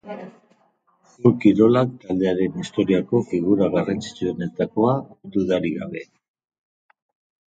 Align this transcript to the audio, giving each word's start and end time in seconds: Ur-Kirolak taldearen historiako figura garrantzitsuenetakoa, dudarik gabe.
Ur-Kirolak 1.29 1.91
taldearen 2.05 2.55
historiako 2.63 3.21
figura 3.33 3.67
garrantzitsuenetakoa, 3.75 4.95
dudarik 5.37 5.77
gabe. 5.83 6.03